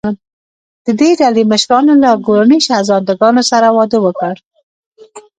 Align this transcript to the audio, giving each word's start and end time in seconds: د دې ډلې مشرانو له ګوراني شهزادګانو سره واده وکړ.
د 0.85 0.87
دې 0.99 1.09
ډلې 1.19 1.43
مشرانو 1.51 1.93
له 2.03 2.09
ګوراني 2.25 2.59
شهزادګانو 2.67 3.41
سره 3.51 3.67
واده 3.77 3.97
وکړ. 4.05 4.33